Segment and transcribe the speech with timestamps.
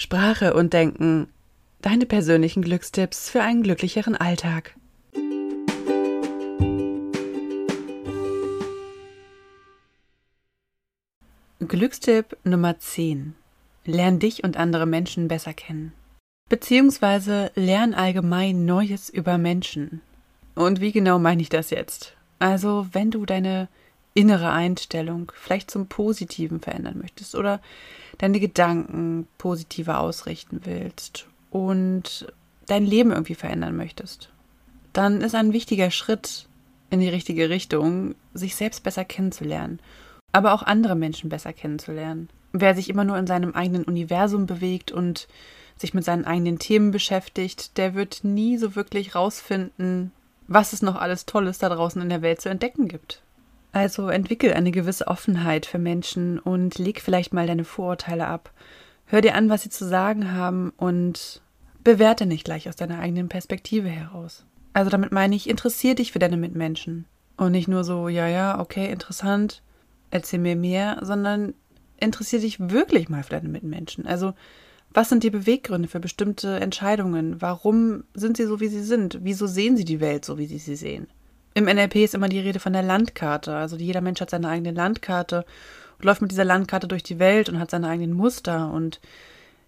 [0.00, 1.26] Sprache und Denken.
[1.82, 4.76] Deine persönlichen Glückstipps für einen glücklicheren Alltag.
[11.58, 13.34] Glückstipp Nummer 10.
[13.86, 15.92] Lern dich und andere Menschen besser kennen.
[16.48, 20.00] Beziehungsweise lern allgemein Neues über Menschen.
[20.54, 22.16] Und wie genau meine ich das jetzt?
[22.38, 23.66] Also, wenn du deine
[24.14, 27.60] innere Einstellung vielleicht zum Positiven verändern möchtest oder
[28.18, 32.32] deine Gedanken positiver ausrichten willst und
[32.66, 34.30] dein Leben irgendwie verändern möchtest,
[34.92, 36.48] dann ist ein wichtiger Schritt
[36.90, 39.78] in die richtige Richtung, sich selbst besser kennenzulernen,
[40.32, 42.28] aber auch andere Menschen besser kennenzulernen.
[42.52, 45.28] Wer sich immer nur in seinem eigenen Universum bewegt und
[45.76, 50.12] sich mit seinen eigenen Themen beschäftigt, der wird nie so wirklich rausfinden,
[50.46, 53.22] was es noch alles Tolles da draußen in der Welt zu entdecken gibt.
[53.72, 58.52] Also entwickel eine gewisse Offenheit für Menschen und leg vielleicht mal deine Vorurteile ab.
[59.06, 61.42] Hör dir an, was sie zu sagen haben und
[61.84, 64.44] bewerte nicht gleich aus deiner eigenen Perspektive heraus.
[64.72, 67.06] Also damit meine ich, interessier dich für deine Mitmenschen.
[67.36, 69.62] Und nicht nur so, ja, ja, okay, interessant,
[70.10, 71.54] erzähl mir mehr, sondern
[71.98, 74.06] interessier dich wirklich mal für deine Mitmenschen.
[74.06, 74.34] Also,
[74.92, 77.40] was sind die Beweggründe für bestimmte Entscheidungen?
[77.40, 79.20] Warum sind sie so, wie sie sind?
[79.22, 81.08] Wieso sehen sie die Welt so, wie sie sie sehen?
[81.58, 83.52] Im NLP ist immer die Rede von der Landkarte.
[83.52, 85.44] Also jeder Mensch hat seine eigene Landkarte
[85.98, 88.70] und läuft mit dieser Landkarte durch die Welt und hat seine eigenen Muster.
[88.70, 89.00] Und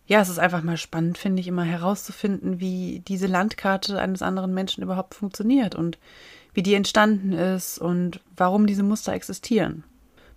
[0.07, 4.55] ja, es ist einfach mal spannend, finde ich, immer herauszufinden, wie diese Landkarte eines anderen
[4.55, 5.99] Menschen überhaupt funktioniert und
[6.55, 9.83] wie die entstanden ist und warum diese Muster existieren.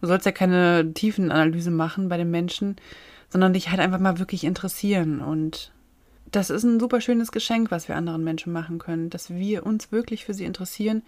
[0.01, 2.77] Du sollst ja keine Tiefenanalyse machen bei den Menschen,
[3.29, 5.21] sondern dich halt einfach mal wirklich interessieren.
[5.21, 5.71] Und
[6.31, 9.91] das ist ein super schönes Geschenk, was wir anderen Menschen machen können, dass wir uns
[9.91, 11.03] wirklich für sie interessieren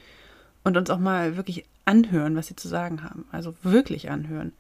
[0.66, 3.26] und uns auch mal wirklich anhören, was sie zu sagen haben.
[3.32, 4.52] Also wirklich anhören.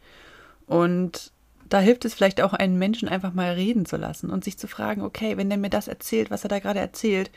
[0.67, 1.31] Und
[1.67, 4.67] da hilft es vielleicht auch, einen Menschen einfach mal reden zu lassen und sich zu
[4.67, 7.31] fragen, okay, wenn der mir das erzählt, was er da gerade erzählt,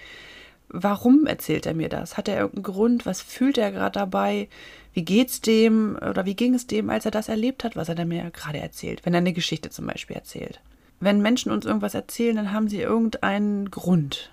[0.68, 2.18] warum erzählt er mir das?
[2.18, 3.06] Hat er irgendeinen Grund?
[3.06, 4.48] Was fühlt er gerade dabei?
[4.92, 7.94] Wie geht's dem oder wie ging es dem, als er das erlebt hat, was er
[7.94, 9.00] da mir gerade erzählt?
[9.04, 10.60] Wenn er eine Geschichte zum Beispiel erzählt.
[11.00, 14.30] Wenn Menschen uns irgendwas erzählen, dann haben sie irgendeinen Grund.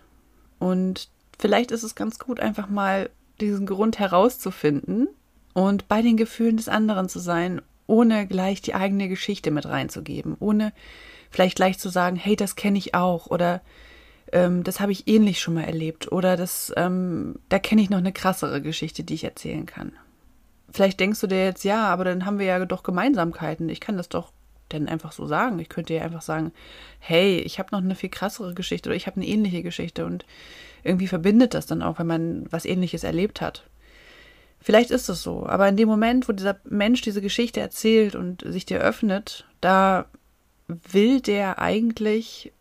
[0.60, 1.08] Und
[1.40, 3.10] vielleicht ist es ganz gut, einfach mal
[3.42, 5.08] diesen Grund herauszufinden
[5.54, 10.36] und bei den Gefühlen des anderen zu sein, ohne gleich die eigene Geschichte mit reinzugeben,
[10.40, 10.74] ohne
[11.30, 13.62] vielleicht gleich zu sagen, hey, das kenne ich auch oder
[14.32, 18.00] ähm, das habe ich ähnlich schon mal erlebt oder das, ähm, da kenne ich noch
[18.00, 19.94] eine krassere Geschichte, die ich erzählen kann.
[20.72, 23.70] Vielleicht denkst du dir jetzt, ja, aber dann haben wir ja doch Gemeinsamkeiten.
[23.70, 24.32] Ich kann das doch
[24.70, 25.60] dann einfach so sagen.
[25.60, 26.52] Ich könnte ja einfach sagen,
[27.00, 30.26] hey, ich habe noch eine viel krassere Geschichte oder ich habe eine ähnliche Geschichte und
[30.84, 33.68] irgendwie verbindet das dann auch, wenn man was ähnliches erlebt hat.
[34.60, 38.44] Vielleicht ist es so, aber in dem Moment, wo dieser Mensch diese Geschichte erzählt und
[38.46, 40.06] sich dir öffnet, da
[40.68, 42.52] will der eigentlich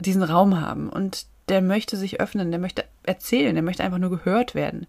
[0.00, 4.10] diesen Raum haben und der möchte sich öffnen, der möchte erzählen, der möchte einfach nur
[4.10, 4.86] gehört werden.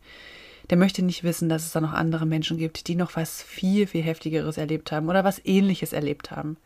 [0.70, 3.88] Der möchte nicht wissen, dass es da noch andere Menschen gibt, die noch was viel,
[3.88, 6.58] viel heftigeres erlebt haben oder was ähnliches erlebt haben.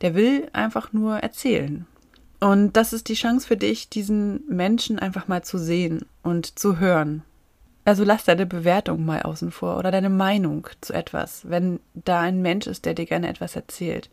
[0.00, 1.86] Der will einfach nur erzählen.
[2.40, 6.78] Und das ist die Chance für dich, diesen Menschen einfach mal zu sehen und zu
[6.78, 7.22] hören.
[7.84, 12.42] Also lass deine Bewertung mal außen vor oder deine Meinung zu etwas, wenn da ein
[12.42, 14.10] Mensch ist, der dir gerne etwas erzählt.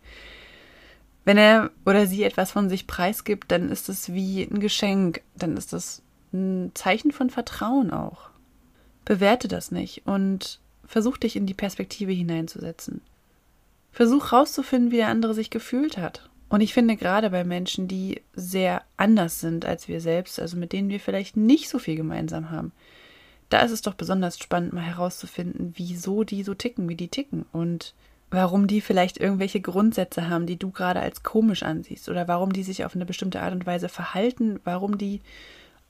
[1.26, 5.58] Wenn er oder sie etwas von sich preisgibt, dann ist es wie ein Geschenk, dann
[5.58, 8.30] ist das ein Zeichen von Vertrauen auch.
[9.06, 13.02] Bewerte das nicht und versuch dich in die Perspektive hineinzusetzen.
[13.92, 16.30] Versuch rauszufinden, wie der andere sich gefühlt hat.
[16.50, 20.74] Und ich finde gerade bei Menschen, die sehr anders sind als wir selbst, also mit
[20.74, 22.72] denen wir vielleicht nicht so viel gemeinsam haben,
[23.50, 27.46] da ist es doch besonders spannend, mal herauszufinden, wieso die so ticken, wie die ticken
[27.52, 27.94] und
[28.32, 32.64] warum die vielleicht irgendwelche Grundsätze haben, die du gerade als komisch ansiehst oder warum die
[32.64, 35.22] sich auf eine bestimmte Art und Weise verhalten, warum die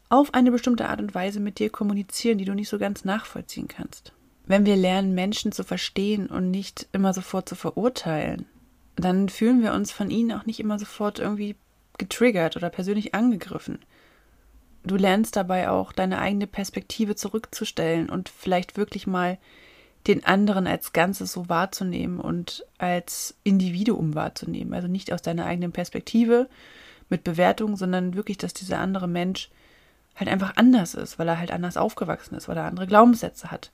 [0.09, 3.67] auf eine bestimmte Art und Weise mit dir kommunizieren, die du nicht so ganz nachvollziehen
[3.67, 4.13] kannst.
[4.45, 8.45] Wenn wir lernen, Menschen zu verstehen und nicht immer sofort zu verurteilen,
[8.95, 11.55] dann fühlen wir uns von ihnen auch nicht immer sofort irgendwie
[11.97, 13.79] getriggert oder persönlich angegriffen.
[14.83, 19.39] Du lernst dabei auch deine eigene Perspektive zurückzustellen und vielleicht wirklich mal
[20.05, 24.75] den anderen als Ganzes so wahrzunehmen und als Individuum wahrzunehmen.
[24.75, 26.47] Also nicht aus deiner eigenen Perspektive
[27.09, 29.49] mit Bewertung, sondern wirklich, dass dieser andere Mensch
[30.15, 33.71] halt einfach anders ist, weil er halt anders aufgewachsen ist, weil er andere Glaubenssätze hat,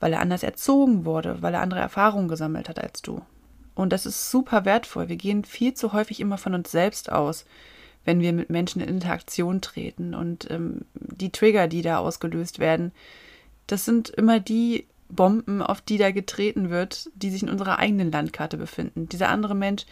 [0.00, 3.22] weil er anders erzogen wurde, weil er andere Erfahrungen gesammelt hat als du.
[3.74, 5.08] Und das ist super wertvoll.
[5.08, 7.44] Wir gehen viel zu häufig immer von uns selbst aus,
[8.04, 10.14] wenn wir mit Menschen in Interaktion treten.
[10.14, 12.92] Und ähm, die Trigger, die da ausgelöst werden,
[13.66, 18.10] das sind immer die Bomben, auf die da getreten wird, die sich in unserer eigenen
[18.10, 19.08] Landkarte befinden.
[19.08, 19.84] Dieser andere Mensch,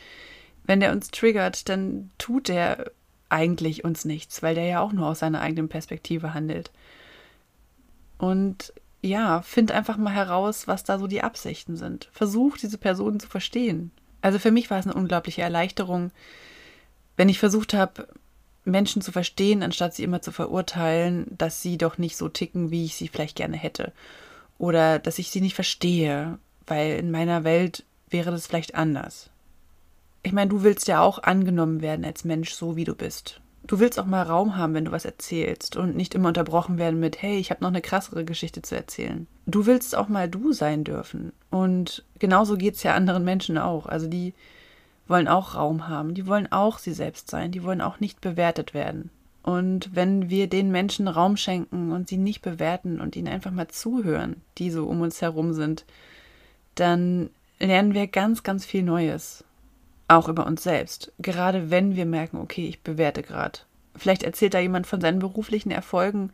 [0.66, 2.90] Wenn der uns triggert, dann tut der
[3.28, 6.70] eigentlich uns nichts, weil der ja auch nur aus seiner eigenen Perspektive handelt.
[8.18, 8.72] Und
[9.02, 12.08] ja, find einfach mal heraus, was da so die Absichten sind.
[12.12, 13.90] Versuch, diese Person zu verstehen.
[14.22, 16.10] Also für mich war es eine unglaubliche Erleichterung,
[17.16, 18.08] wenn ich versucht habe,
[18.64, 22.86] Menschen zu verstehen, anstatt sie immer zu verurteilen, dass sie doch nicht so ticken, wie
[22.86, 23.92] ich sie vielleicht gerne hätte.
[24.56, 29.28] Oder dass ich sie nicht verstehe, weil in meiner Welt wäre das vielleicht anders.
[30.24, 33.40] Ich meine, du willst ja auch angenommen werden als Mensch, so wie du bist.
[33.66, 36.98] Du willst auch mal Raum haben, wenn du was erzählst und nicht immer unterbrochen werden
[36.98, 39.26] mit, hey, ich habe noch eine krassere Geschichte zu erzählen.
[39.46, 41.32] Du willst auch mal du sein dürfen.
[41.50, 43.84] Und genauso geht es ja anderen Menschen auch.
[43.86, 44.32] Also die
[45.06, 48.72] wollen auch Raum haben, die wollen auch sie selbst sein, die wollen auch nicht bewertet
[48.72, 49.10] werden.
[49.42, 53.68] Und wenn wir den Menschen Raum schenken und sie nicht bewerten und ihnen einfach mal
[53.68, 55.84] zuhören, die so um uns herum sind,
[56.76, 57.28] dann
[57.60, 59.44] lernen wir ganz, ganz viel Neues.
[60.08, 61.12] Auch über uns selbst.
[61.18, 63.60] Gerade wenn wir merken, okay, ich bewerte gerade.
[63.96, 66.30] Vielleicht erzählt da jemand von seinen beruflichen Erfolgen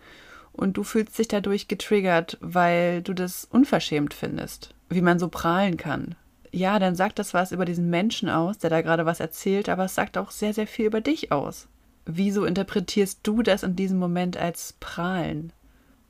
[0.52, 5.76] und du fühlst dich dadurch getriggert, weil du das unverschämt findest, wie man so prahlen
[5.76, 6.16] kann,
[6.52, 9.84] ja, dann sagt das was über diesen Menschen aus, der da gerade was erzählt, aber
[9.84, 11.68] es sagt auch sehr, sehr viel über dich aus.
[12.06, 15.52] Wieso interpretierst du das in diesem Moment als Prahlen?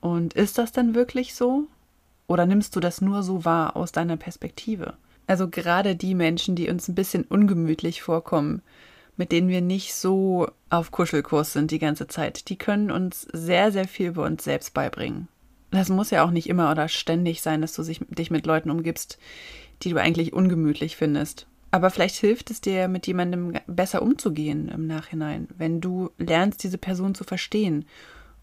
[0.01, 1.67] Und ist das denn wirklich so?
[2.27, 4.95] Oder nimmst du das nur so wahr aus deiner Perspektive?
[5.31, 8.63] Also gerade die Menschen, die uns ein bisschen ungemütlich vorkommen,
[9.17, 13.71] mit denen wir nicht so auf Kuschelkurs sind die ganze Zeit, die können uns sehr,
[13.71, 15.29] sehr viel über uns selbst beibringen.
[15.71, 19.21] Das muss ja auch nicht immer oder ständig sein, dass du dich mit Leuten umgibst,
[19.85, 21.47] die du eigentlich ungemütlich findest.
[21.71, 26.77] Aber vielleicht hilft es dir, mit jemandem besser umzugehen im Nachhinein, wenn du lernst, diese
[26.77, 27.85] Person zu verstehen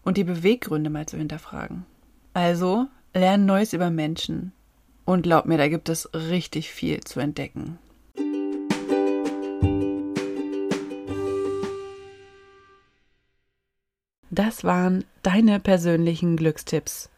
[0.04, 1.84] und die Beweggründe mal zu hinterfragen.
[2.32, 4.52] Also, lern Neues über Menschen.
[5.08, 7.78] Und glaub mir, da gibt es richtig viel zu entdecken.
[14.28, 17.08] Das waren deine persönlichen Glückstipps